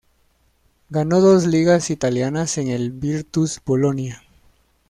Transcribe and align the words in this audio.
Ganó 0.89 1.21
dos 1.21 1.45
ligas 1.45 1.91
italianas 1.91 2.55
con 2.55 2.65
el 2.65 2.91
Virtus 2.91 3.61
Bolonia. 3.63 4.23